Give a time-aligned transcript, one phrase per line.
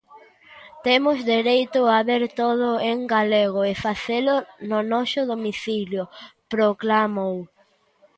[0.87, 4.35] "Temos dereito a ver todo en galego e facelo
[4.69, 6.03] no noso domicilio",
[6.53, 7.35] proclamou.